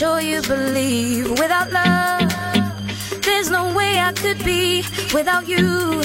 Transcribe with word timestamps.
sure 0.00 0.20
you 0.22 0.40
believe 0.40 1.28
without 1.28 1.70
love, 1.70 2.32
there's 3.20 3.50
no 3.50 3.64
way 3.76 4.00
I 4.00 4.12
could 4.14 4.42
be 4.42 4.82
without 5.12 5.46
you. 5.46 6.00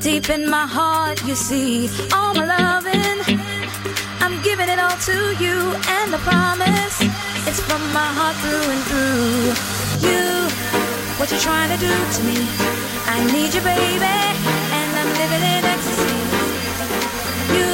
Deep 0.00 0.30
in 0.30 0.48
my 0.48 0.66
heart, 0.66 1.22
you 1.26 1.34
see 1.34 1.90
all 2.14 2.32
my 2.32 2.46
loving. 2.56 3.18
I'm 4.24 4.40
giving 4.40 4.70
it 4.70 4.78
all 4.78 4.96
to 5.10 5.18
you, 5.44 5.56
and 5.96 6.08
I 6.16 6.20
promise 6.30 6.96
it's 7.48 7.60
from 7.68 7.82
my 7.92 8.08
heart 8.18 8.36
through 8.40 8.66
and 8.74 8.82
through. 8.88 9.44
You, 10.08 10.24
what 11.18 11.28
you're 11.30 11.44
trying 11.50 11.70
to 11.74 11.78
do 11.86 11.94
to 12.16 12.20
me? 12.28 12.38
I 13.14 13.18
need 13.34 13.52
you, 13.52 13.60
baby, 13.60 14.16
and 14.78 14.90
I'm 15.00 15.10
living 15.20 15.44
in 15.52 15.62
ecstasy. 15.74 16.16
You, 17.58 17.72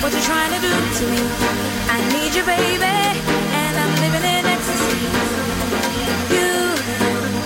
what 0.00 0.10
you're 0.14 0.28
trying 0.32 0.52
to 0.56 0.60
do 0.68 0.74
to 0.98 1.04
me? 1.12 1.22
I 1.96 1.98
need 2.16 2.32
you, 2.32 2.44
baby, 2.48 3.33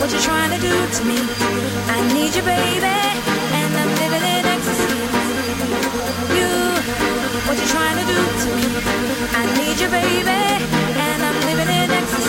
what 0.08 0.16
you 0.16 0.24
trying 0.24 0.50
to 0.50 0.58
do 0.58 0.70
to 0.70 1.04
me. 1.04 1.18
I 1.86 2.00
need 2.14 2.34
you, 2.34 2.40
baby, 2.40 2.96
and 3.60 3.76
I'm 3.76 3.90
living 4.00 4.24
in 4.24 4.46
ecstasy. 4.54 4.96
You, 6.32 6.48
what 7.46 7.58
you 7.60 7.66
trying 7.68 7.98
to 8.00 8.06
do 8.08 8.16
to 8.16 8.48
me? 8.56 8.64
I 9.36 9.44
need 9.60 9.76
you, 9.78 9.90
baby, 9.90 10.40
and 11.04 11.22
I'm 11.22 11.38
living 11.44 11.68
in 11.68 11.90
ecstasy. 11.90 12.28